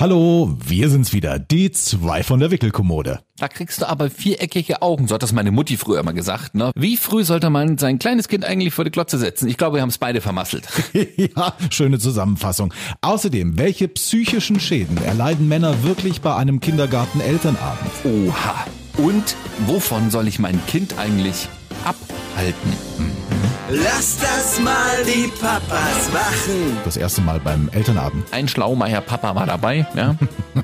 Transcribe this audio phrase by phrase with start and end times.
[0.00, 3.20] Hallo, wir sind's wieder, die zwei von der Wickelkommode.
[3.38, 6.56] Da kriegst du aber viereckige Augen, so hat das meine Mutti früher immer gesagt.
[6.56, 6.72] Ne?
[6.74, 9.48] Wie früh sollte man sein kleines Kind eigentlich vor die Glotze setzen?
[9.48, 10.66] Ich glaube, wir haben es beide vermasselt.
[11.16, 12.74] ja, schöne Zusammenfassung.
[13.02, 17.92] Außerdem, welche psychischen Schäden erleiden Männer wirklich bei einem Kindergarten-Elternabend?
[18.02, 18.66] Oha.
[18.96, 19.36] Und
[19.68, 21.48] wovon soll ich mein Kind eigentlich
[21.84, 22.72] abhalten?
[23.70, 26.76] Lass das mal die Papas machen.
[26.84, 28.26] Das erste Mal beim Elternabend.
[28.30, 30.16] Ein Schlaumeier Papa war dabei, ja.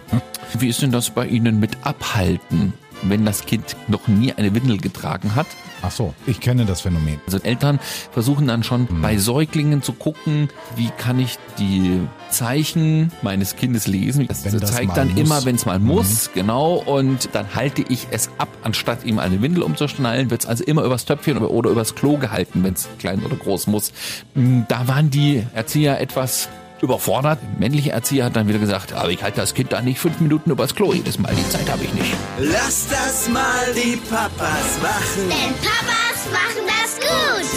[0.58, 4.78] Wie ist denn das bei Ihnen mit Abhalten, wenn das Kind noch nie eine Windel
[4.78, 5.46] getragen hat?
[5.82, 7.20] Ach so, ich kenne das Phänomen.
[7.24, 7.80] Also Eltern
[8.12, 9.00] versuchen dann schon Mhm.
[9.00, 14.26] bei Säuglingen zu gucken, wie kann ich die Zeichen meines Kindes lesen.
[14.28, 15.16] Das das zeigt dann muss.
[15.16, 15.24] Mhm.
[15.24, 16.74] immer, wenn es mal muss, genau.
[16.74, 20.84] Und dann halte ich es ab, anstatt ihm eine Windel umzuschnallen, wird es also immer
[20.84, 23.92] übers Töpfchen oder, oder übers Klo gehalten, wenn es klein oder groß muss.
[24.34, 26.48] Mm, Da waren die Erzieher etwas
[26.82, 27.40] überfordert.
[27.42, 30.20] Der männliche Erzieher hat dann wieder gesagt, aber ich halte das Kind da nicht fünf
[30.20, 32.14] Minuten übers Klo jedes Mal, die Zeit habe ich nicht.
[32.38, 35.28] Lass das mal die Papas machen.
[35.28, 37.50] Denn Papas machen das gut.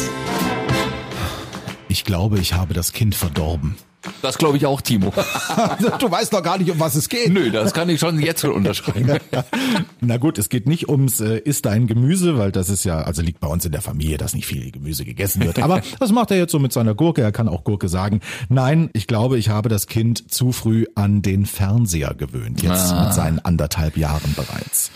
[1.88, 3.78] Ich glaube, ich habe das Kind verdorben.
[4.22, 5.14] Das glaube ich auch, Timo.
[6.00, 7.32] du weißt doch gar nicht, um was es geht.
[7.32, 9.20] Nö, das kann ich schon jetzt schon unterschreiben.
[10.02, 13.22] Na gut, es geht nicht ums äh, ist dein Gemüse, weil das ist ja, also
[13.22, 15.60] liegt bei uns in der Familie, dass nicht viel Gemüse gegessen wird.
[15.60, 17.22] Aber das macht er jetzt so mit seiner Gurke.
[17.22, 18.22] Er kann auch Gurke sagen.
[18.50, 22.62] Nein, ich glaube, ich habe das Kind zu früh an den Fernseher gewöhnt.
[22.62, 23.06] Jetzt Ah.
[23.06, 24.92] mit seinen anderthalb Jahren bereits.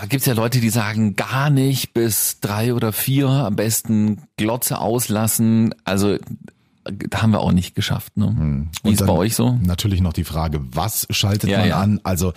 [0.00, 4.78] Da gibt's ja Leute, die sagen, gar nicht bis drei oder vier, am besten Glotze
[4.78, 5.74] auslassen.
[5.84, 6.16] Also
[7.14, 8.16] haben wir auch nicht geschafft.
[8.16, 8.26] Ne?
[8.34, 8.68] Wie Hm.
[8.82, 9.58] Und ist bei euch so?
[9.62, 11.80] Natürlich noch die Frage, was schaltet Ja, man ja.
[11.80, 12.00] an?
[12.02, 12.32] Also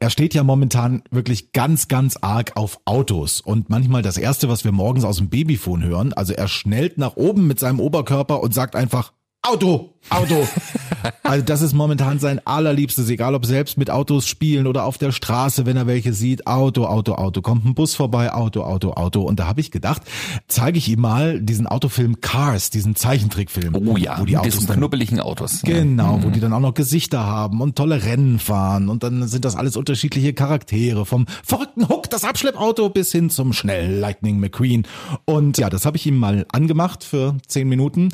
[0.00, 3.40] er steht ja momentan wirklich ganz, ganz arg auf Autos.
[3.40, 7.16] Und manchmal das Erste, was wir morgens aus dem Babyphone hören, also er schnellt nach
[7.16, 10.46] oben mit seinem Oberkörper und sagt einfach, Auto, Auto.
[11.22, 15.12] also das ist momentan sein allerliebstes, egal ob selbst mit Autos spielen oder auf der
[15.12, 19.22] Straße, wenn er welche sieht, Auto, Auto, Auto, kommt ein Bus vorbei, Auto, Auto, Auto.
[19.22, 20.02] Und da habe ich gedacht,
[20.48, 23.74] zeige ich ihm mal diesen Autofilm Cars, diesen Zeichentrickfilm.
[23.74, 25.62] Oh ja, wo die Autos diesen knubbeligen Autos.
[25.62, 29.44] Genau, wo die dann auch noch Gesichter haben und tolle Rennen fahren und dann sind
[29.44, 34.86] das alles unterschiedliche Charaktere vom verrückten Hook, das Abschleppauto bis hin zum schnell Lightning McQueen.
[35.24, 38.10] Und ja, das habe ich ihm mal angemacht für zehn Minuten.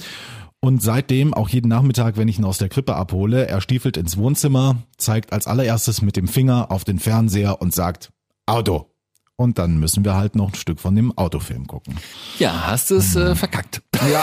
[0.65, 4.17] Und seitdem, auch jeden Nachmittag, wenn ich ihn aus der Krippe abhole, er stiefelt ins
[4.17, 8.13] Wohnzimmer, zeigt als allererstes mit dem Finger auf den Fernseher und sagt,
[8.47, 8.91] Auto.
[9.37, 11.99] Und dann müssen wir halt noch ein Stück von dem Autofilm gucken.
[12.39, 13.83] Ja, hast es äh, verkackt.
[14.11, 14.23] Ja,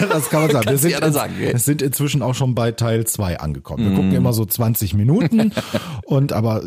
[0.08, 0.68] das kann man sagen.
[0.68, 3.90] Wir sind, ja sagen, es sind inzwischen auch schon bei Teil 2 angekommen.
[3.90, 5.52] Wir gucken immer so 20 Minuten
[6.04, 6.62] und aber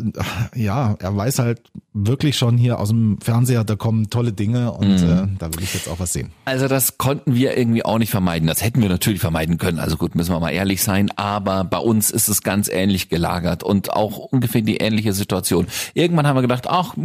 [0.54, 1.60] ja, er weiß halt
[1.92, 5.74] wirklich schon hier aus dem Fernseher, da kommen tolle Dinge und äh, da will ich
[5.74, 6.32] jetzt auch was sehen.
[6.44, 8.48] Also das konnten wir irgendwie auch nicht vermeiden.
[8.48, 9.78] Das hätten wir natürlich vermeiden können.
[9.78, 11.10] Also gut, müssen wir mal ehrlich sein.
[11.16, 15.66] Aber bei uns ist es ganz ähnlich gelagert und auch ungefähr die ähnliche Situation.
[15.94, 16.96] Irgendwann haben wir gedacht, ach,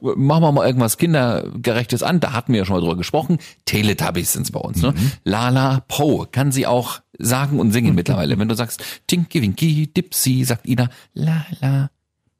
[0.00, 2.20] machen wir mal irgendwas Kindergerechtes an.
[2.20, 3.38] Da hatten wir ja schon mal drüber gesprochen.
[3.64, 4.79] Teletubbies sind's bei uns.
[4.82, 4.94] Ne?
[5.24, 8.38] Lala Po kann sie auch sagen und singen mittlerweile.
[8.38, 11.90] Wenn du sagst Tinky Winky Dipsy, sagt Ida Lala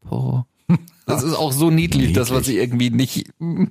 [0.01, 0.45] Po.
[1.07, 3.65] Das ist auch so niedlich, dass man sie irgendwie nicht mm,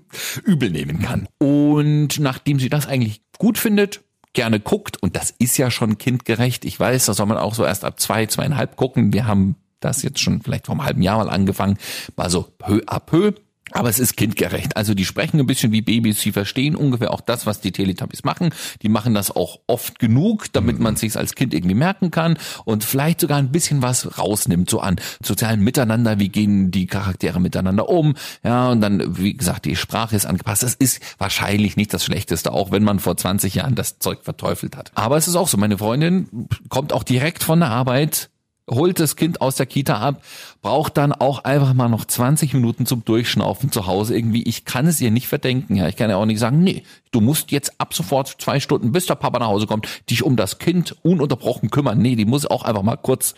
[0.44, 1.28] übel nehmen kann.
[1.38, 4.02] Und nachdem sie das eigentlich gut findet,
[4.34, 7.64] gerne guckt, und das ist ja schon kindgerecht, ich weiß, das soll man auch so
[7.64, 9.14] erst ab zwei, zweieinhalb gucken.
[9.14, 11.78] Wir haben das jetzt schon vielleicht vor einem halben Jahr mal angefangen,
[12.16, 13.34] mal so peu à peu.
[13.72, 14.78] Aber es ist kindgerecht.
[14.78, 18.24] Also die sprechen ein bisschen wie Babys, sie verstehen ungefähr auch das, was die Teletubbies
[18.24, 18.54] machen.
[18.82, 22.84] Die machen das auch oft genug, damit man sich als Kind irgendwie merken kann und
[22.84, 27.90] vielleicht sogar ein bisschen was rausnimmt, so an sozialen Miteinander, wie gehen die Charaktere miteinander
[27.90, 28.16] um.
[28.44, 30.64] Ja, und dann, wie gesagt, die Sprache ist angepasst.
[30.64, 34.76] Das ist wahrscheinlich nicht das Schlechteste, auch wenn man vor 20 Jahren das Zeug verteufelt
[34.76, 34.92] hat.
[34.96, 38.30] Aber es ist auch so, meine Freundin kommt auch direkt von der Arbeit,
[38.70, 40.22] holt das Kind aus der Kita ab,
[40.62, 44.44] braucht dann auch einfach mal noch 20 Minuten zum Durchschnaufen zu Hause irgendwie.
[44.44, 45.76] Ich kann es ihr nicht verdenken.
[45.76, 48.92] Ja, ich kann ja auch nicht sagen, nee, du musst jetzt ab sofort zwei Stunden,
[48.92, 51.98] bis der Papa nach Hause kommt, dich um das Kind ununterbrochen kümmern.
[52.00, 53.36] Nee, die muss auch einfach mal kurz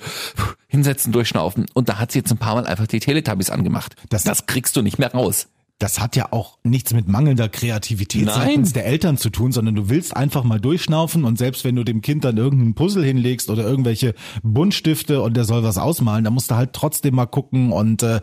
[0.67, 1.65] hinsetzen, durchschnaufen.
[1.73, 3.95] Und da hat sie jetzt ein paar Mal einfach die Teletubbies angemacht.
[4.09, 5.47] Das- Das, das kriegst du nicht mehr raus.
[5.81, 8.35] Das hat ja auch nichts mit mangelnder Kreativität Nein.
[8.35, 11.83] seitens der Eltern zu tun, sondern du willst einfach mal durchschnaufen und selbst wenn du
[11.83, 14.13] dem Kind dann irgendeinen Puzzle hinlegst oder irgendwelche
[14.43, 18.21] Buntstifte und der soll was ausmalen, dann musst du halt trotzdem mal gucken und äh,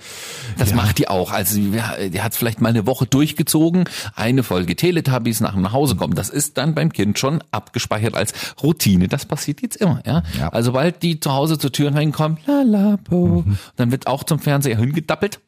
[0.57, 1.33] Das ja, macht die auch.
[1.33, 6.15] Also die, hat vielleicht mal eine Woche durchgezogen, eine Folge Teletubbies nach dem Nachhausekommen.
[6.15, 9.09] Das ist dann beim Kind schon abgespeichert als Routine.
[9.09, 10.01] Das passiert jetzt immer.
[10.07, 10.23] Ja.
[10.39, 10.51] Ja.
[10.51, 13.45] Also bald die zu Hause zur Tür reinkommen, la la po,
[13.75, 15.41] dann wird auch zum Fernseher hingedappelt.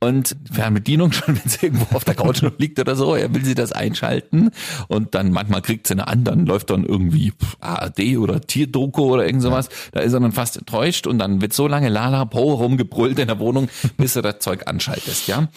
[0.00, 3.44] Und Fernbedienung schon, wenn sie irgendwo auf der Couch noch liegt oder so, er will
[3.44, 4.50] sie das einschalten
[4.88, 9.26] und dann manchmal kriegt sie eine an, dann läuft dann irgendwie ARD oder Tierdoku oder
[9.26, 12.54] irgend sowas, da ist er dann fast enttäuscht und dann wird so lange Lala Po
[12.54, 15.48] rumgebrüllt in der Wohnung, bis du das Zeug anschaltest, ja.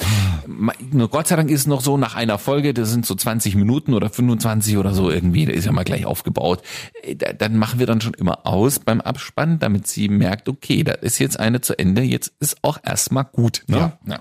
[0.92, 3.56] Nur Gott sei Dank ist es noch so, nach einer Folge, das sind so 20
[3.56, 6.62] Minuten oder 25 oder so irgendwie, da ist ja mal gleich aufgebaut,
[7.04, 10.94] äh, dann machen wir dann schon immer aus beim Abspann, damit sie merkt, okay, da
[10.94, 13.64] ist jetzt eine zu Ende, jetzt ist auch erstmal gut.
[13.68, 13.78] Ne?
[13.78, 14.00] Ja.
[14.08, 14.20] ja.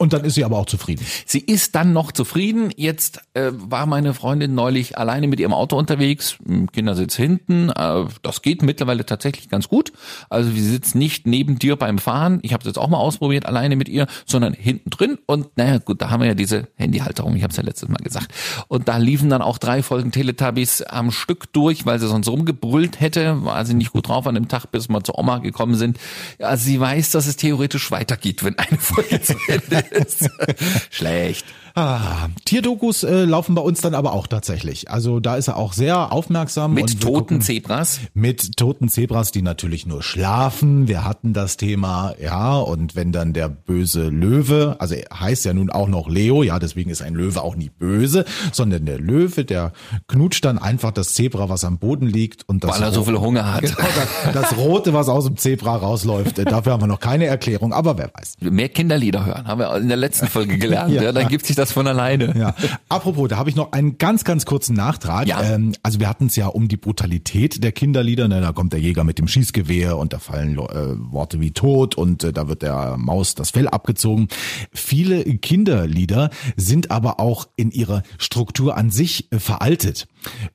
[0.00, 1.04] Und dann ist sie aber auch zufrieden.
[1.26, 2.72] Sie ist dann noch zufrieden.
[2.74, 7.68] Jetzt äh, war meine Freundin neulich alleine mit ihrem Auto unterwegs, im Kindersitz hinten.
[7.68, 9.92] Äh, das geht mittlerweile tatsächlich ganz gut.
[10.30, 12.38] Also sie sitzt nicht neben dir beim Fahren.
[12.40, 15.18] Ich habe es jetzt auch mal ausprobiert, alleine mit ihr, sondern hinten drin.
[15.26, 17.36] Und naja, gut, da haben wir ja diese Handyhalterung.
[17.36, 18.32] Ich habe es ja letztes Mal gesagt.
[18.68, 23.00] Und da liefen dann auch drei Folgen Teletubbies am Stück durch, weil sie sonst rumgebrüllt
[23.00, 23.44] hätte.
[23.44, 25.98] War sie nicht gut drauf an dem Tag, bis wir zur Oma gekommen sind.
[26.38, 29.89] Ja, sie weiß, dass es theoretisch weitergeht, wenn eine Folge zu Ende
[30.90, 31.46] Schlecht.
[31.74, 34.90] Ah, Tierdokus äh, laufen bei uns dann aber auch tatsächlich.
[34.90, 36.74] Also da ist er auch sehr aufmerksam.
[36.74, 38.00] Mit toten gucken- Zebras.
[38.14, 40.88] Mit toten Zebras, die natürlich nur schlafen.
[40.88, 45.52] Wir hatten das Thema, ja, und wenn dann der böse Löwe, also er heißt ja
[45.54, 49.44] nun auch noch Leo, ja, deswegen ist ein Löwe auch nie böse, sondern der Löwe,
[49.44, 49.72] der
[50.08, 53.18] knutscht dann einfach das Zebra, was am Boden liegt und das Weil er so viel
[53.18, 53.62] Hunger hat.
[53.62, 56.38] Genau, das, das Rote, was aus dem Zebra rausläuft.
[56.38, 58.34] Äh, Dafür haben wir noch keine Erklärung, aber wer weiß.
[58.40, 60.90] Mehr Kinderlieder hören, haben wir in der letzten Folge gelernt.
[60.92, 61.12] ja.
[61.12, 62.34] dann gibt sich das von alleine.
[62.36, 62.54] Ja.
[62.88, 65.26] Apropos, da habe ich noch einen ganz, ganz kurzen Nachtrag.
[65.26, 65.42] Ja.
[65.42, 68.28] Ähm, also wir hatten es ja um die Brutalität der Kinderlieder.
[68.28, 68.40] Ne?
[68.40, 72.24] Da kommt der Jäger mit dem Schießgewehr und da fallen äh, Worte wie Tod und
[72.24, 74.28] äh, da wird der Maus das Fell abgezogen.
[74.72, 80.08] Viele Kinderlieder sind aber auch in ihrer Struktur an sich äh, veraltet.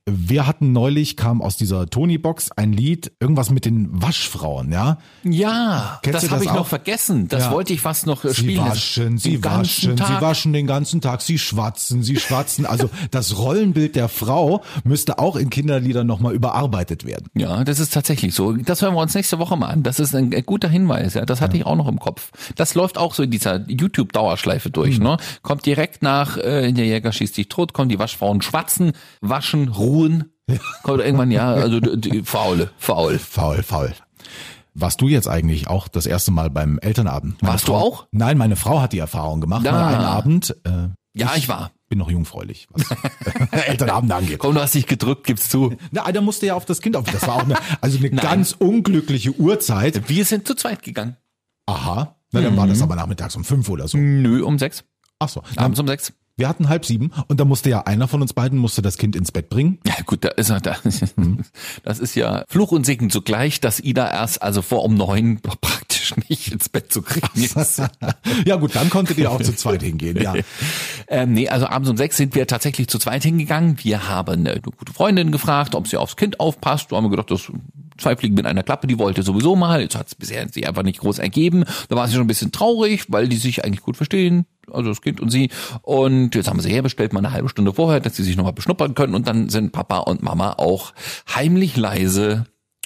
[0.06, 4.98] Wir hatten neulich, kam aus dieser Tony-Box ein Lied, irgendwas mit den Waschfrauen, ja?
[5.24, 6.68] Ja, Kennst das habe ich noch auch?
[6.68, 7.28] vergessen.
[7.28, 7.52] Das Ja.
[7.52, 8.66] wollte ich fast noch äh, Sie spielen.
[8.66, 10.08] waschen, sie Den ganzen waschen, Tag.
[10.08, 12.66] sie waschen den ganzen Tag, sie schwatzen, sie schwatzen.
[12.66, 17.28] Also das Rollenbild der Frau müsste auch in Kinderliedern nochmal überarbeitet werden.
[17.36, 18.52] Ja, das ist tatsächlich so.
[18.54, 19.84] Das hören wir uns nächste Woche mal an.
[19.84, 21.14] Das ist ein, ein guter Hinweis.
[21.16, 22.32] Ja, das hatte ich auch noch im Kopf.
[22.56, 25.00] Das läuft auch so in dieser YouTube-Dauerschleife durch.
[25.00, 28.92] Ne, kommt direkt nach äh, der Jäger schießt dich tot, kommen die Waschfrauen schwatzen,
[29.22, 30.32] waschen, ruhen.
[30.84, 33.18] Kommt irgendwann ja, also die, faule, faul.
[33.18, 33.94] Faul, faul.
[34.76, 37.42] Warst du jetzt eigentlich auch das erste Mal beim Elternabend?
[37.42, 38.08] Meine Warst du Frau, auch?
[38.12, 39.64] Nein, meine Frau hat die Erfahrung gemacht.
[39.64, 40.56] Mal einen Abend.
[40.66, 41.72] Äh, Ja, ich war.
[41.88, 42.84] bin noch jungfräulich, was
[43.68, 44.38] Elternabend angeht.
[44.40, 45.74] Komm, du hast dich gedrückt, gibst zu.
[45.92, 47.06] Na, einer musste ja auf das Kind auf.
[47.10, 50.10] Das war auch eine, also eine ganz unglückliche Uhrzeit.
[50.10, 51.16] Wir sind zu zweit gegangen.
[51.68, 52.16] Aha.
[52.32, 52.58] Na, dann Mhm.
[52.58, 53.98] war das aber nachmittags um fünf oder so.
[53.98, 54.84] Nö, um sechs.
[55.20, 55.42] Ach so.
[55.56, 56.12] Abends um sechs.
[56.38, 59.16] Wir hatten halb sieben und da musste ja einer von uns beiden musste das Kind
[59.16, 59.80] ins Bett bringen.
[59.88, 60.76] Ja gut, da ist er da.
[61.84, 66.14] Das ist ja Fluch und Segen zugleich, dass Ida erst also vor um neun praktisch
[66.28, 67.82] nicht ins Bett zu kriegen ist.
[68.46, 70.34] ja gut, dann konntet ihr auch zu zweit hingehen, ja.
[71.08, 73.78] Ähm, nee, also abends um sechs sind wir tatsächlich zu zweit hingegangen.
[73.84, 76.92] Wir haben eine gute Freundin gefragt, ob sie aufs Kind aufpasst.
[76.92, 77.52] Da haben wir gedacht, das
[77.98, 79.82] zwei Fliegen mit einer Klappe, die wollte sowieso mal.
[79.82, 81.64] Jetzt hat es bisher sich einfach nicht groß ergeben.
[81.90, 84.46] Da war sie schon ein bisschen traurig, weil die sich eigentlich gut verstehen.
[84.72, 85.50] Also das Kind und sie.
[85.82, 88.54] Und jetzt haben wir sie herbestellt, mal eine halbe Stunde vorher, dass sie sich nochmal
[88.54, 89.16] beschnuppern können.
[89.16, 90.94] Und dann sind Papa und Mama auch
[91.34, 92.46] heimlich leise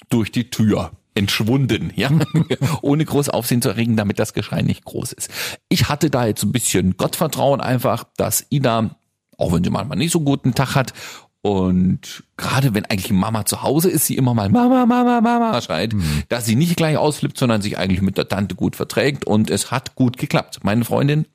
[0.09, 2.09] durch die Tür entschwunden, ja,
[2.81, 5.29] ohne groß Aufsehen zu erregen, damit das Geschrei nicht groß ist.
[5.67, 8.95] Ich hatte da jetzt ein bisschen Gottvertrauen einfach, dass Ida,
[9.37, 10.93] auch wenn sie manchmal nicht so guten Tag hat,
[11.41, 15.95] und gerade wenn eigentlich Mama zu Hause ist, sie immer mal Mama, Mama, Mama schreit,
[16.27, 19.71] dass sie nicht gleich ausflippt, sondern sich eigentlich mit der Tante gut verträgt und es
[19.71, 20.59] hat gut geklappt.
[20.63, 21.25] Meine Freundin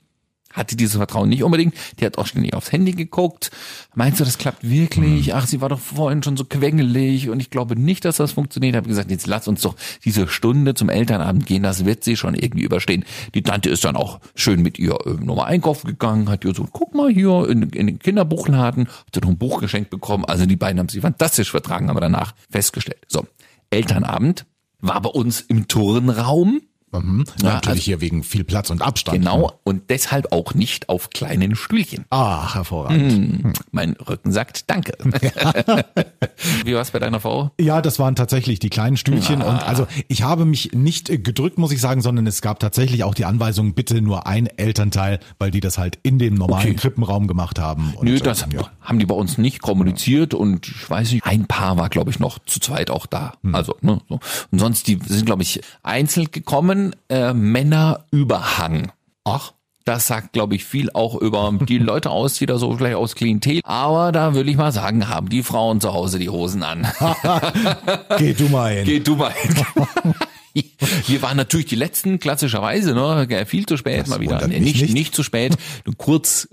[0.55, 1.75] hatte dieses Vertrauen nicht unbedingt.
[2.01, 3.51] Die hat auch ständig aufs Handy geguckt.
[3.95, 5.35] Meinst du, das klappt wirklich?
[5.35, 8.75] Ach, sie war doch vorhin schon so quengelig und ich glaube nicht, dass das funktioniert.
[8.75, 11.63] Ich habe gesagt, jetzt lass uns doch diese Stunde zum Elternabend gehen.
[11.63, 13.05] Das wird sie schon irgendwie überstehen.
[13.35, 16.95] Die Tante ist dann auch schön mit ihr nochmal einkaufen gegangen, hat ihr so, guck
[16.95, 20.25] mal hier in, in den Kinderbuchladen, hat noch ein Buch geschenkt bekommen.
[20.25, 23.03] Also die beiden haben sich fantastisch vertragen, haben wir danach festgestellt.
[23.09, 23.27] So,
[23.71, 24.47] Elternabend
[24.81, 26.61] war bei uns im Turnraum.
[27.01, 27.25] Mhm.
[27.43, 29.19] Ja, Natürlich hier wegen viel Platz und Abstand.
[29.19, 32.05] Genau, und deshalb auch nicht auf kleinen Stühlchen.
[32.11, 33.13] Ach, hervorragend.
[33.13, 34.93] Hm, mein Rücken sagt Danke.
[36.65, 37.51] Wie war's bei deiner Frau?
[37.61, 41.59] Ja, das waren tatsächlich die kleinen Stühlchen und also ich habe mich nicht äh, gedrückt,
[41.59, 45.51] muss ich sagen, sondern es gab tatsächlich auch die Anweisung, bitte nur ein Elternteil, weil
[45.51, 46.75] die das halt in dem normalen Okay.
[46.75, 47.95] Krippenraum gemacht haben.
[47.97, 48.71] Und, Nö, äh, das ja.
[48.81, 52.19] haben die bei uns nicht kommuniziert und ich weiß nicht, ein Paar war, glaube ich,
[52.19, 53.35] noch zu zweit auch da.
[53.53, 54.21] Also, ne, so.
[54.51, 58.93] Und sonst, die sind, glaube ich, einzeln gekommen, äh, Männerüberhang.
[59.25, 59.53] Ach,
[59.87, 63.15] Das sagt, glaube ich, viel auch über die Leute aus, die da so vielleicht aus
[63.15, 63.61] Klientel.
[63.65, 66.87] Aber da würde ich mal sagen, haben die Frauen zu Hause die Hosen an.
[68.19, 68.85] geh du mal hin.
[68.87, 69.55] Geh du mal hin.
[71.07, 73.45] Wir waren natürlich die letzten, klassischerweise, ne?
[73.45, 74.47] viel zu spät Das mal wieder.
[74.47, 74.95] nicht, nicht.
[74.95, 76.49] nicht zu spät, nur kurz,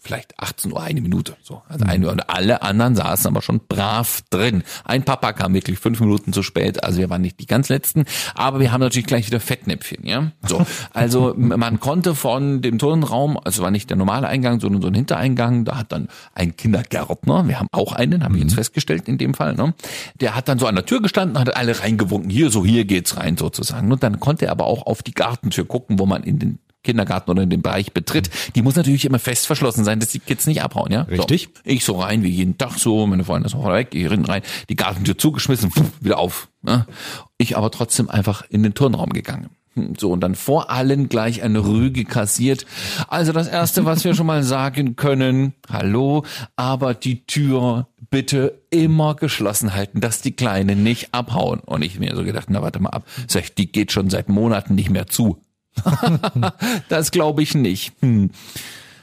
[0.00, 1.36] vielleicht 18 Uhr, eine Minute.
[1.42, 2.12] So, also eine Uhr.
[2.12, 4.62] Und alle anderen saßen aber schon brav drin.
[4.84, 8.04] Ein Papa kam wirklich fünf Minuten zu spät, also wir waren nicht die ganz letzten,
[8.34, 10.32] aber wir haben natürlich gleich wieder Fettnäpfchen, ja.
[10.46, 14.88] So, also man konnte von dem Turnraum, also war nicht der normale Eingang, sondern so
[14.88, 19.08] ein Hintereingang, da hat dann ein Kindergärtner, wir haben auch einen, habe ich jetzt festgestellt
[19.08, 19.74] in dem Fall, ne?
[20.20, 23.16] Der hat dann so an der Tür gestanden, hat alle reingewunken, hier, so hier geht's
[23.16, 23.90] rein sozusagen.
[23.90, 27.30] Und dann konnte er aber auch auf die Gartentür gucken, wo man in den Kindergarten
[27.30, 28.30] oder in den Bereich betritt.
[28.54, 31.02] Die muss natürlich immer fest verschlossen sein, dass die Kids nicht abhauen, ja?
[31.02, 31.48] Richtig.
[31.52, 31.60] So.
[31.64, 34.42] Ich so rein, wie jeden Tag so, meine Freundin ist noch weg, ich hinten rein,
[34.68, 36.48] die Gartentür zugeschmissen, wieder auf.
[36.64, 36.86] Ja?
[37.38, 39.50] Ich aber trotzdem einfach in den Turnraum gegangen.
[39.74, 42.64] Hm, So, und dann vor allen gleich eine Rüge kassiert.
[43.08, 46.24] Also das Erste, was wir schon mal sagen können, hallo,
[46.56, 51.60] aber die Tür bitte immer geschlossen halten, dass die Kleinen nicht abhauen.
[51.60, 53.06] Und ich mir so gedacht, na warte mal ab,
[53.58, 55.40] die geht schon seit Monaten nicht mehr zu.
[56.88, 57.92] das glaube ich nicht.
[58.00, 58.30] Hm.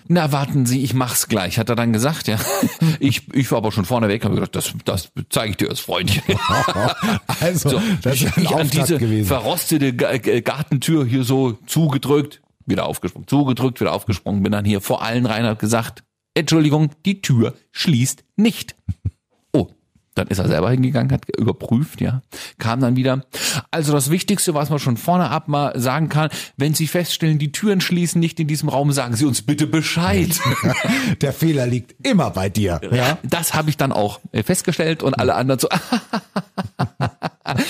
[0.07, 2.37] Na, warten Sie, ich mach's gleich, hat er dann gesagt, ja.
[2.99, 5.79] Ich, ich war aber schon vorne weg, habe gedacht, das, das zeige ich dir als
[5.79, 6.23] Freundchen.
[7.39, 9.27] Also, So, das ich, ist ein ich an diese gewesen.
[9.27, 15.01] verrostete Ga- Gartentür hier so zugedrückt, wieder aufgesprungen, zugedrückt, wieder aufgesprungen, bin dann hier vor
[15.01, 18.75] allen rein und hab gesagt, Entschuldigung, die Tür schließt nicht.
[20.15, 22.21] Dann ist er selber hingegangen, hat überprüft, ja,
[22.59, 23.23] kam dann wieder.
[23.71, 27.51] Also das Wichtigste, was man schon vorne ab mal sagen kann, wenn Sie feststellen, die
[27.51, 30.39] Türen schließen nicht in diesem Raum, sagen Sie uns bitte Bescheid.
[31.21, 32.81] Der Fehler liegt immer bei dir.
[32.91, 33.19] Ja?
[33.23, 35.69] Das habe ich dann auch festgestellt und alle anderen so,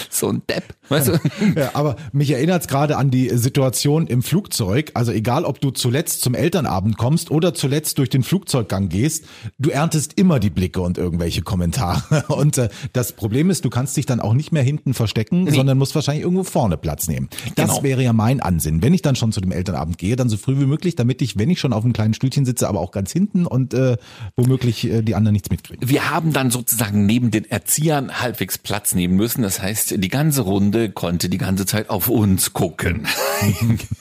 [0.09, 0.75] so ein Depp.
[0.89, 1.19] Weißt du?
[1.55, 4.91] Ja, aber mich erinnert es gerade an die Situation im Flugzeug.
[4.93, 9.25] Also egal, ob du zuletzt zum Elternabend kommst oder zuletzt durch den Flugzeuggang gehst,
[9.59, 12.23] du erntest immer die Blicke und irgendwelche Kommentare.
[12.31, 15.77] Und äh, das Problem ist, du kannst dich dann auch nicht mehr hinten verstecken, sondern
[15.77, 17.29] musst wahrscheinlich irgendwo vorne Platz nehmen.
[17.55, 17.83] Das Genau.
[17.83, 18.81] wäre ja mein Ansinn.
[18.81, 21.37] Wenn ich dann schon zu dem Elternabend gehe, dann so früh wie möglich, damit ich,
[21.37, 23.97] wenn ich schon auf einem kleinen Stühlchen sitze, aber auch ganz hinten und äh,
[24.35, 25.87] womöglich äh, die anderen nichts mitkriegen.
[25.87, 29.41] Wir haben dann sozusagen neben den Erziehern halbwegs Platz nehmen müssen.
[29.41, 33.07] Das heißt, die ganze Runde konnte die ganze Zeit auf uns gucken.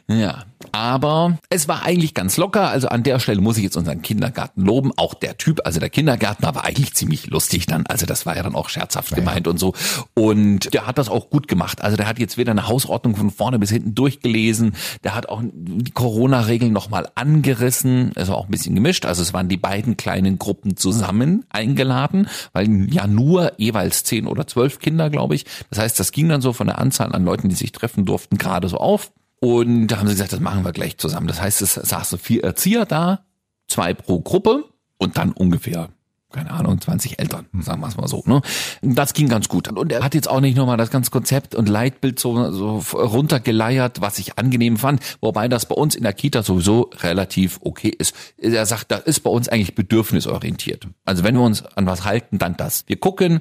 [0.09, 2.69] ja, aber es war eigentlich ganz locker.
[2.69, 4.93] Also an der Stelle muss ich jetzt unseren Kindergarten loben.
[4.97, 7.87] Auch der Typ, also der Kindergärtner war eigentlich ziemlich lustig dann.
[7.87, 9.75] Also das war ja dann auch scherzhaft gemeint und so.
[10.15, 11.83] Und der hat das auch gut gemacht.
[11.83, 14.75] Also der hat jetzt wieder eine Hausordnung von vorne bis hinten durchgelesen.
[15.05, 18.12] Der hat auch die Corona-Regeln nochmal angerissen.
[18.15, 19.07] Es war auch ein bisschen gemischt.
[19.07, 24.47] Also es waren die beiden kleinen Gruppen zusammen eingeladen, weil ja nur jeweils zehn oder
[24.47, 25.45] zwölf Kinder, glaube ich.
[25.71, 28.38] Das heißt, das ging dann so von der Anzahl an Leuten, die sich treffen durften,
[28.38, 29.12] gerade so auf.
[29.40, 31.28] Und da haben sie gesagt, das machen wir gleich zusammen.
[31.28, 33.25] Das heißt, es saßen vier Erzieher da,
[33.68, 34.64] zwei pro Gruppe
[34.99, 35.90] und dann ungefähr
[36.30, 38.23] keine Ahnung, 20 Eltern, sagen wir es mal so.
[38.26, 38.42] Ne?
[38.83, 39.68] Das ging ganz gut.
[39.68, 44.02] Und er hat jetzt auch nicht nochmal das ganze Konzept und Leitbild so, so runtergeleiert,
[44.02, 48.14] was ich angenehm fand, wobei das bei uns in der Kita sowieso relativ okay ist.
[48.37, 50.87] Er sagt, das ist bei uns eigentlich bedürfnisorientiert.
[51.07, 52.85] Also wenn wir uns an was halten, dann das.
[52.87, 53.40] Wir gucken,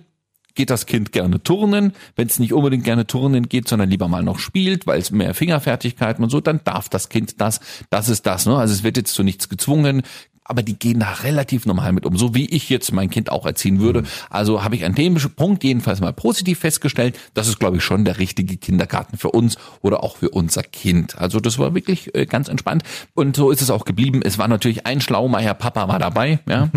[0.58, 1.94] geht das Kind gerne turnen.
[2.18, 5.34] Wenn es nicht unbedingt gerne turnen geht, sondern lieber mal noch spielt, weil es mehr
[5.34, 7.62] Fingerfertigkeiten und so, dann darf das Kind das.
[7.90, 8.46] Das ist das.
[8.46, 8.58] Ne?
[8.58, 10.02] Also es wird jetzt zu nichts gezwungen.
[10.48, 13.46] Aber die gehen da relativ normal mit um, so wie ich jetzt mein Kind auch
[13.46, 14.04] erziehen würde.
[14.30, 18.06] Also habe ich an dem Punkt jedenfalls mal positiv festgestellt, das ist, glaube ich, schon
[18.06, 21.18] der richtige Kindergarten für uns oder auch für unser Kind.
[21.18, 22.84] Also das war wirklich äh, ganz entspannt.
[23.14, 24.22] Und so ist es auch geblieben.
[24.24, 26.70] Es war natürlich ein Schlaumeier, Papa war dabei, ja.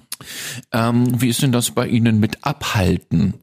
[0.72, 3.34] ähm, wie ist denn das bei Ihnen mit Abhalten?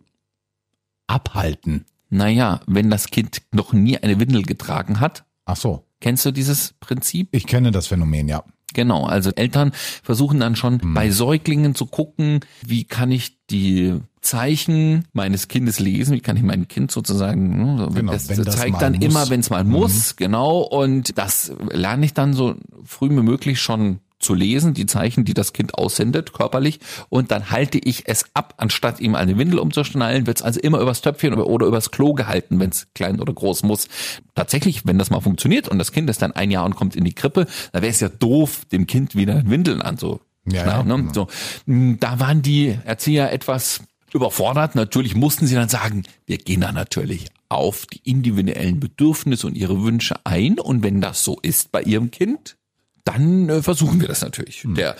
[1.08, 1.86] Abhalten.
[2.10, 5.86] Naja, wenn das Kind noch nie eine Windel getragen hat, Ach so.
[6.00, 7.30] kennst du dieses Prinzip?
[7.32, 8.44] Ich kenne das Phänomen, ja.
[8.76, 9.72] Genau, also Eltern
[10.04, 10.94] versuchen dann schon Hm.
[10.94, 16.44] bei Säuglingen zu gucken, wie kann ich die Zeichen meines Kindes lesen, wie kann ich
[16.44, 19.04] mein Kind sozusagen, ne, so, Genau, das, das zeigt dann muss.
[19.06, 23.62] immer, wenn es mal muss, genau, und das lerne ich dann so früh wie möglich
[23.62, 26.80] schon zu lesen, die Zeichen, die das Kind aussendet, körperlich,
[27.10, 30.80] und dann halte ich es ab, anstatt ihm eine Windel umzuschnallen, wird es also immer
[30.80, 33.88] übers Töpfchen oder, übers Klo gehalten, wenn es klein oder groß muss.
[34.34, 37.06] Tatsächlich, wenn das mal funktioniert und das Kind ist dann ein Jahr und kommt in
[37.06, 40.96] die Krippe, da wäre es ja doof, dem Kind wieder Windeln anzu Ja, ja, ne?
[40.96, 41.14] genau.
[41.14, 41.28] so.
[41.66, 43.82] Mm, Da waren die Erzieher etwas
[44.14, 44.76] überfordert.
[44.76, 49.84] Natürlich mussten sie dann sagen, wir gehen da natürlich auf die individuellen Bedürfnisse und ihre
[49.84, 50.60] Wünsche ein.
[50.60, 52.58] Und wenn das so ist bei ihrem Kind,
[53.06, 54.64] dann äh, versuchen wir das natürlich.
[54.64, 54.76] Hm.
[54.76, 54.96] Der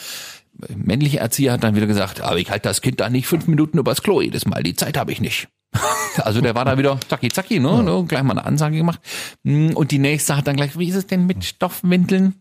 [0.74, 3.78] männliche Erzieher hat dann wieder gesagt, aber ich halte das Kind da nicht fünf Minuten
[3.78, 5.48] übers Klo jedes Mal, die Zeit habe ich nicht.
[6.18, 7.84] Also der war da wieder zacki zacki, ne?
[7.84, 8.06] ne?
[8.08, 9.02] Gleich mal eine Ansage gemacht.
[9.44, 12.36] Mm, Und die nächste hat dann gleich, wie ist es denn mit Stoffwindeln?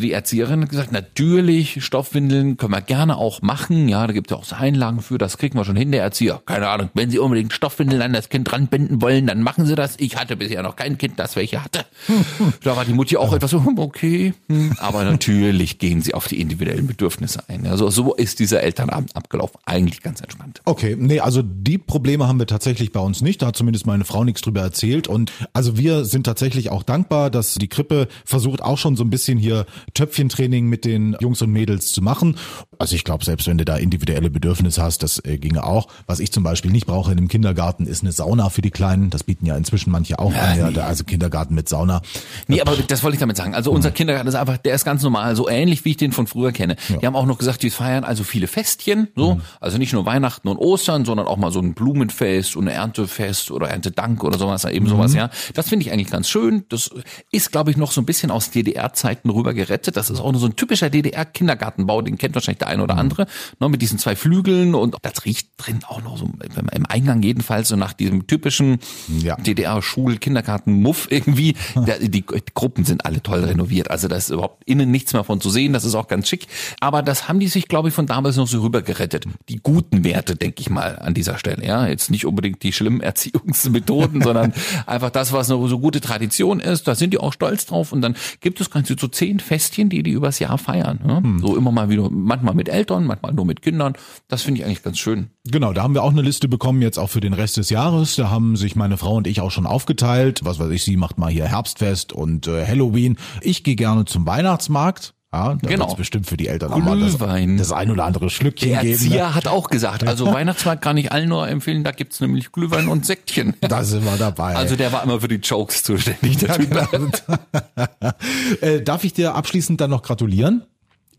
[0.00, 3.88] Die Erzieherin hat gesagt, natürlich, Stoffwindeln können wir gerne auch machen.
[3.88, 6.02] Ja, da gibt es ja auch so Einlagen für, das kriegen wir schon hin, der
[6.02, 6.42] Erzieher.
[6.46, 9.74] Keine Ahnung, wenn Sie unbedingt Stoffwindeln an das Kind dran binden wollen, dann machen Sie
[9.74, 9.96] das.
[9.98, 11.84] Ich hatte bisher noch kein Kind, das welche hatte.
[12.62, 14.34] da war die Mutti auch etwas so, hm, okay.
[14.48, 14.72] hm.
[14.78, 17.66] Aber natürlich gehen sie auf die individuellen Bedürfnisse ein.
[17.66, 19.58] Also so ist dieser Elternabend abgelaufen.
[19.64, 20.60] Eigentlich ganz entspannt.
[20.64, 23.42] Okay, nee, also die Probleme haben wir tatsächlich bei uns nicht.
[23.42, 25.08] Da hat zumindest meine Frau nichts drüber erzählt.
[25.08, 29.10] Und also wir sind tatsächlich auch dankbar, dass die Krippe versucht auch schon so ein
[29.10, 32.36] bisschen hier Töpfchentraining mit den Jungs und Mädels zu machen.
[32.78, 35.88] Also ich glaube, selbst wenn du da individuelle Bedürfnisse hast, das äh, ginge auch.
[36.06, 39.10] Was ich zum Beispiel nicht brauche in einem Kindergarten, ist eine Sauna für die Kleinen.
[39.10, 40.58] Das bieten ja inzwischen manche auch an.
[40.58, 40.74] Ja, nee.
[40.74, 42.02] da- also Kindergarten mit Sauna.
[42.48, 43.54] Nee, aber das wollte ich damit sagen.
[43.54, 46.26] Also unser Kindergarten ist einfach, der ist ganz normal, so ähnlich wie ich den von
[46.26, 46.76] früher kenne.
[46.88, 49.40] Die haben auch noch gesagt, die feiern also viele Festchen, so.
[49.60, 53.50] Also nicht nur Weihnachten und Ostern, sondern auch mal so ein Blumenfest und ein Erntefest
[53.50, 55.30] oder Erntedank oder sowas, eben sowas, ja.
[55.54, 56.64] Das finde ich eigentlich ganz schön.
[56.68, 56.90] Das
[57.30, 59.96] ist, glaube ich, noch so ein bisschen aus DDR-Zeiten rüber gerettet.
[59.96, 63.26] Das ist auch nur so ein typischer DDR-Kindergartenbau, den kennt wahrscheinlich der eine oder andere,
[63.60, 66.28] ne, mit diesen zwei Flügeln und das riecht drin auch noch so,
[66.72, 68.78] im Eingang jedenfalls so nach diesem typischen
[69.08, 69.36] Ja.
[69.36, 71.54] DDR-Schul-Kindergarten-Muff irgendwie.
[72.00, 73.90] Die, die Gruppen sind alle toll renoviert.
[73.90, 75.72] Also da ist überhaupt innen nichts mehr von zu sehen.
[75.72, 76.46] Das ist auch ganz schick.
[76.80, 79.26] Aber das haben die sich, glaube ich, von damals noch so rübergerettet.
[79.48, 81.64] Die guten Werte, denke ich mal, an dieser Stelle.
[81.64, 84.52] Ja, jetzt nicht unbedingt die schlimmen Erziehungsmethoden, sondern
[84.86, 86.88] einfach das, was eine so gute Tradition ist.
[86.88, 87.92] Da sind die auch stolz drauf.
[87.92, 91.00] Und dann gibt es ganz so zehn Festchen, die die übers Jahr feiern.
[91.06, 91.22] Ja?
[91.40, 93.94] So immer mal wieder, manchmal mit Eltern, manchmal nur mit Kindern.
[94.28, 95.30] Das finde ich eigentlich ganz schön.
[95.44, 98.16] Genau, da haben wir auch eine Liste bekommen jetzt auch für den Rest des Jahres.
[98.16, 100.40] Da haben sich meine Frau und ich auch schon aufgeteilt.
[100.44, 103.16] Was weiß ich, sie macht mal hier Herbstfest und äh, Halloween.
[103.40, 105.15] Ich gehe gerne zum Weihnachtsmarkt.
[105.34, 105.94] Ja, da Genau.
[105.96, 108.92] bestimmt für die Eltern auch mal das, das ein oder andere Schlückchen Der geben.
[108.92, 109.34] Erzieher Ne?
[109.34, 113.04] hat auch gesagt, also Weihnachtsmarkt kann ich allen nur empfehlen, da gibt's nämlich Glühwein und
[113.04, 113.54] Säckchen.
[113.60, 114.54] Da sind wir dabei.
[114.56, 116.38] Also der war immer für die Jokes zuständig.
[116.38, 116.70] Der Typ.
[118.62, 120.62] äh, darf ich dir abschließend dann noch gratulieren?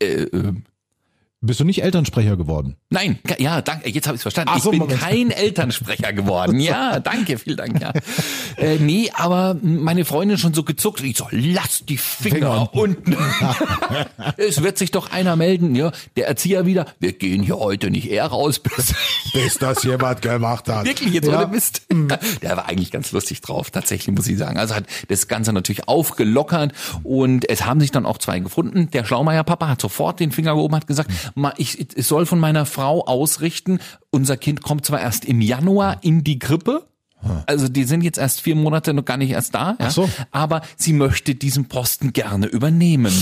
[0.01, 0.53] Äh, äh,
[1.39, 2.77] Bist du nicht Elternsprecher geworden?
[2.89, 4.51] Nein, ja, danke, jetzt habe ich verstanden.
[4.55, 4.99] Ach so, ich bin Moment.
[4.99, 6.59] kein Elternsprecher geworden.
[6.67, 7.79] Ja, danke, vielen Dank.
[7.79, 7.93] Ja.
[8.57, 11.01] Äh, nee, aber meine Freundin schon so gezuckt.
[11.01, 13.15] Ich so, lass die Finger Finger unten.
[14.37, 15.75] es wird sich doch einer melden.
[15.75, 18.95] Ja, der Erzieher wieder, wir gehen hier heute nicht eher raus, bis
[19.33, 20.85] Bis das jemand gemacht hat.
[20.85, 21.37] Wirklich, jetzt ja.
[21.37, 21.83] ohne Mist.
[22.41, 24.57] Der war eigentlich ganz lustig drauf, tatsächlich, muss ich sagen.
[24.57, 28.89] Also hat das Ganze natürlich aufgelockert und es haben sich dann auch zwei gefunden.
[28.91, 31.26] Der Schlaumeier-Papa hat sofort den Finger gehoben, hat gesagt, "Ma,
[31.57, 36.23] ich, ich soll von meiner Frau ausrichten, unser Kind kommt zwar erst im Januar in
[36.23, 36.87] die Krippe,
[37.45, 40.09] also die sind jetzt erst vier Monate noch gar nicht erst da, ja, so.
[40.31, 43.13] aber sie möchte diesen Posten gerne übernehmen.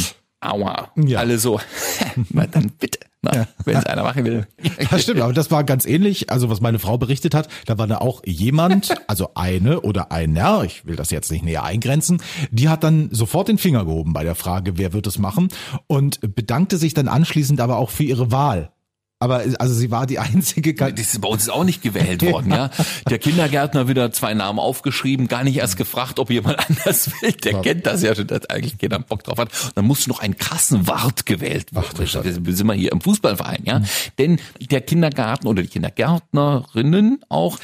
[0.45, 0.91] Aua.
[0.95, 1.19] Ja.
[1.19, 1.59] Alle so,
[2.51, 4.47] dann bitte, na, wenn es einer machen will.
[4.89, 6.29] Das stimmt, aber das war ganz ähnlich.
[6.29, 10.63] Also was meine Frau berichtet hat, da war da auch jemand, also eine oder einer,
[10.63, 14.23] ich will das jetzt nicht näher eingrenzen, die hat dann sofort den Finger gehoben bei
[14.23, 15.49] der Frage, wer wird es machen
[15.87, 18.71] und bedankte sich dann anschließend aber auch für ihre Wahl.
[19.19, 20.73] Aber also sie war die einzige.
[20.73, 22.69] Das ist bei uns ist auch nicht gewählt worden, ja.
[23.09, 27.31] Der Kindergärtner wieder zwei Namen aufgeschrieben, gar nicht erst gefragt, ob jemand anders will.
[27.31, 29.51] Der kennt das ja schon, dass eigentlich keiner Bock drauf hat.
[29.63, 32.45] Und dann musste noch ein Kassenwart gewählt werden.
[32.45, 33.81] Wir sind mal hier im Fußballverein, ja.
[34.17, 37.57] Denn der Kindergarten oder die Kindergärtnerinnen auch,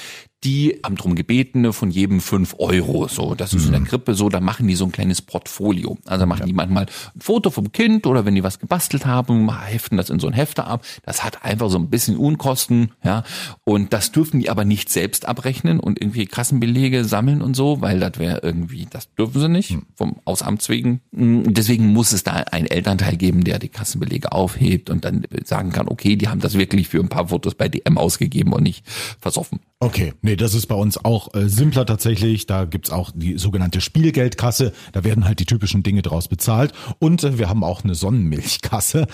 [0.44, 3.08] die haben drum gebeten, von jedem fünf Euro.
[3.08, 6.00] So, das ist in der Krippe so, da machen die so ein kleines Portfolio.
[6.06, 9.98] Also machen die manchmal ein Foto vom Kind oder wenn die was gebastelt haben, heften
[9.98, 10.84] das in so ein Hefter ab.
[11.06, 13.24] Das hat einfach so ein bisschen Unkosten, ja.
[13.64, 18.00] Und das dürfen die aber nicht selbst abrechnen und irgendwie Kassenbelege sammeln und so, weil
[18.00, 21.02] das wäre irgendwie, das dürfen sie nicht, vom aus Amts wegen.
[21.12, 25.72] Mm, Deswegen muss es da einen Elternteil geben, der die Kassenbelege aufhebt und dann sagen
[25.72, 28.84] kann, okay, die haben das wirklich für ein paar Fotos bei DM ausgegeben und nicht
[29.20, 29.60] versoffen.
[29.80, 32.46] Okay, nee, das ist bei uns auch äh, simpler tatsächlich.
[32.46, 34.74] Da gibt's auch die sogenannte Spielgeldkasse.
[34.92, 36.74] Da werden halt die typischen Dinge draus bezahlt.
[37.00, 39.08] Und äh, wir haben auch eine Sonnenmilchkasse.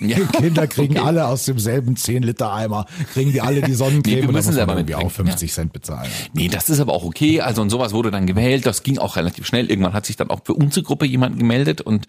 [0.00, 1.06] Ja, Die Kinder kriegen okay.
[1.06, 4.78] alle aus demselben 10-Liter-Eimer, kriegen die alle die Sonnencreme Nee, wir und müssen selber man
[4.78, 6.10] irgendwie auch mitbringen, 50 Cent bezahlen.
[6.32, 7.40] Nee, das ist aber auch okay.
[7.40, 8.66] Also und sowas wurde dann gewählt.
[8.66, 9.70] Das ging auch relativ schnell.
[9.70, 12.06] Irgendwann hat sich dann auch für unsere Gruppe jemand gemeldet und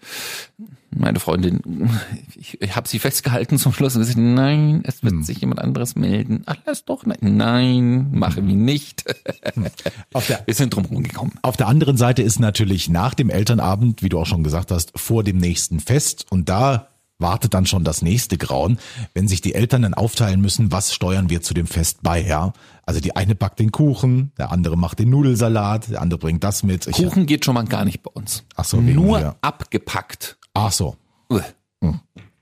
[0.90, 1.90] meine Freundin,
[2.36, 5.94] ich, ich habe sie festgehalten zum Schluss und gesagt, nein, es wird sich jemand anderes
[5.94, 6.42] melden.
[6.46, 9.04] Ach, lass doch, nein, nein, mache wie nicht.
[10.12, 11.34] Auf der Wir sind drum rumgekommen.
[11.42, 14.92] Auf der anderen Seite ist natürlich nach dem Elternabend, wie du auch schon gesagt hast,
[14.96, 16.88] vor dem nächsten Fest und da
[17.20, 18.78] wartet dann schon das nächste Grauen,
[19.14, 22.52] wenn sich die Eltern dann aufteilen müssen, was steuern wir zu dem Fest bei, ja?
[22.84, 26.62] Also die eine backt den Kuchen, der andere macht den Nudelsalat, der andere bringt das
[26.62, 26.86] mit.
[26.86, 28.44] Ich, Kuchen geht schon mal gar nicht bei uns.
[28.56, 29.36] Ach so, Nur mir.
[29.42, 30.38] abgepackt.
[30.60, 30.96] Ach so.
[31.30, 31.44] Uah.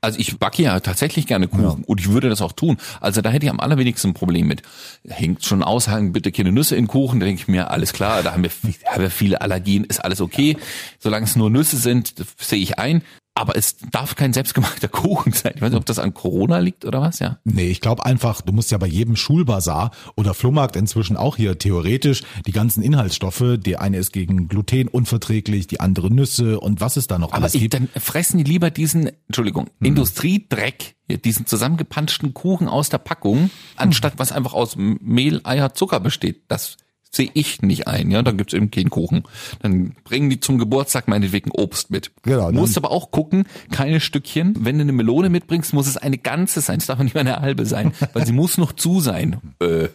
[0.01, 2.77] Also ich backe ja tatsächlich gerne Kuchen und ich würde das auch tun.
[3.01, 4.61] Also da hätte ich am allerwenigsten ein Problem mit.
[5.07, 8.23] Hängt schon aus, hängen bitte keine Nüsse in Kuchen, da denke ich mir, alles klar,
[8.23, 8.51] da haben wir,
[8.85, 10.57] haben wir viele Allergien, ist alles okay.
[10.99, 13.03] Solange es nur Nüsse sind, sehe ich ein.
[13.35, 15.53] Aber es darf kein selbstgemachter Kuchen sein.
[15.55, 17.39] Ich weiß nicht, ob das an Corona liegt oder was, ja.
[17.45, 21.57] Nee, ich glaube einfach, du musst ja bei jedem Schulbazar oder Flohmarkt inzwischen auch hier
[21.57, 26.97] theoretisch die ganzen Inhaltsstoffe, die eine ist gegen Gluten unverträglich, die andere Nüsse und was
[26.97, 27.75] es da noch Aber alles ich, gibt.
[27.75, 34.13] dann fressen die lieber diesen, Entschuldigung, Industriedreck, hier, diesen zusammengepanschten Kuchen aus der Packung, anstatt
[34.17, 36.43] was einfach aus Mehl, Eier, Zucker besteht.
[36.49, 36.77] Das
[37.11, 39.23] sehe ich nicht ein, ja, dann gibt's eben keinen Kuchen.
[39.61, 42.11] Dann bringen die zum Geburtstag meinetwegen Obst mit.
[42.23, 44.53] Genau, Musst aber auch gucken, keine Stückchen.
[44.59, 46.77] Wenn du eine Melone mitbringst, muss es eine ganze sein.
[46.79, 49.41] Es darf nicht mehr eine halbe sein, weil sie muss noch zu sein.
[49.59, 49.89] Äh,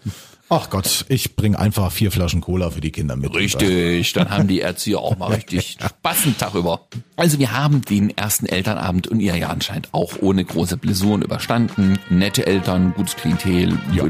[0.51, 3.35] Ach Gott, ich bring einfach vier Flaschen Cola für die Kinder mit.
[3.35, 6.87] Richtig, dann haben die Erzieher auch mal richtig Spaß einen Tag über.
[7.17, 11.99] Also wir haben den ersten Elternabend und ihr ja anscheinend auch ohne große Blessuren überstanden.
[12.11, 14.01] Nette Eltern, gutes Klientel, die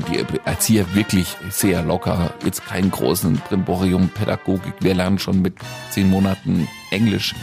[0.44, 4.74] Erzieher wirklich sehr locker, jetzt keinen großen Brimborium, Pädagogik.
[4.80, 5.54] Wir lernen schon mit
[5.90, 7.34] zehn Monaten Englisch.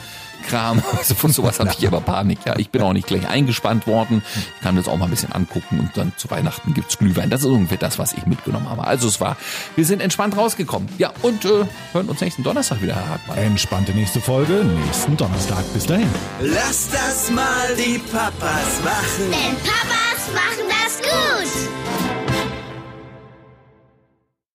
[0.41, 2.39] Kram, also von sowas habe ich aber Panik.
[2.45, 4.21] Ja, ich bin auch nicht gleich eingespannt worden.
[4.35, 7.29] Ich kann das auch mal ein bisschen angucken und dann zu Weihnachten gibt's Glühwein.
[7.29, 8.85] Das ist ungefähr das, was ich mitgenommen habe.
[8.85, 9.37] Also es war,
[9.75, 10.89] wir sind entspannt rausgekommen.
[10.97, 13.37] Ja, und äh, hören uns nächsten Donnerstag wieder, Herr Hartmann.
[13.37, 15.63] Entspannte nächste Folge, nächsten Donnerstag.
[15.73, 16.09] Bis dahin.
[16.41, 19.31] Lass das mal die Papas machen.
[19.31, 22.00] Denn Papas machen das